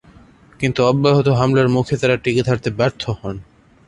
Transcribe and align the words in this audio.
কিন্তু 0.59 0.79
অব্যাহত 0.83 1.27
হামলার 1.39 1.67
মুখে 1.69 1.95
তারা 1.97 2.15
টিকে 2.17 2.43
থাকতে 2.43 2.69
ব্যর্থ 2.69 3.03
হন। 3.19 3.35